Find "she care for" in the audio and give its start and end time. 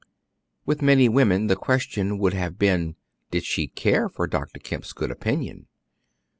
3.45-4.25